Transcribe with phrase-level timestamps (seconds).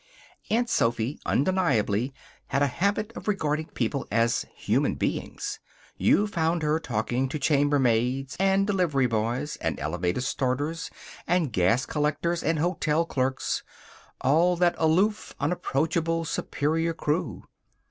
[0.49, 2.11] Aunt Sophy undeniably
[2.47, 5.59] had a habit of regarding people as human beings.
[5.95, 10.89] You found her talking to chambermaids and delivery boys, and elevator starters,
[11.27, 13.61] and gas collectors, and hotel clerks
[14.21, 17.43] all that aloof, unapproachable, superior crew.